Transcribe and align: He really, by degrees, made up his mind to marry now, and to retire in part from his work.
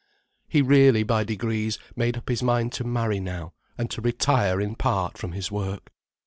He 0.47 0.63
really, 0.63 1.03
by 1.03 1.23
degrees, 1.23 1.77
made 1.95 2.17
up 2.17 2.27
his 2.27 2.41
mind 2.41 2.71
to 2.71 2.83
marry 2.83 3.19
now, 3.19 3.53
and 3.77 3.87
to 3.91 4.01
retire 4.01 4.59
in 4.59 4.73
part 4.73 5.15
from 5.15 5.33
his 5.33 5.51
work. 5.51 5.91